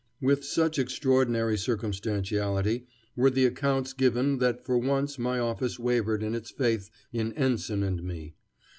With 0.19 0.43
such 0.43 0.79
extraordinary 0.79 1.55
circumstantiality 1.59 2.87
were 3.15 3.29
the 3.29 3.45
accounts 3.45 3.93
given 3.93 4.39
that 4.39 4.65
for 4.65 4.79
once 4.79 5.19
my 5.19 5.37
office 5.37 5.77
wavered 5.77 6.23
in 6.23 6.33
its 6.33 6.49
faith 6.49 6.89
in 7.13 7.33
Ensign 7.33 7.83
and 7.83 8.01
me. 8.01 8.33